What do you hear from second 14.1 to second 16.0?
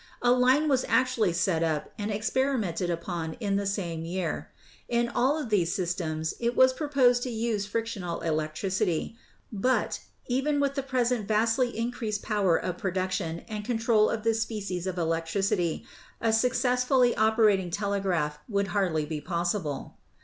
this species of electricity,